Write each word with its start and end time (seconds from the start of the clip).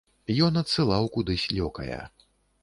Ён 0.45 0.53
адсылаў 0.61 1.03
кудысь 1.17 1.45
лёкая. 1.59 2.01